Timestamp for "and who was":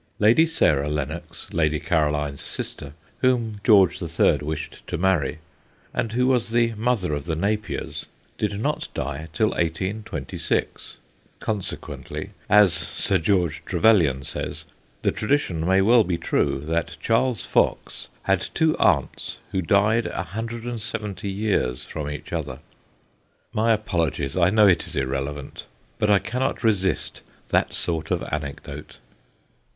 5.93-6.49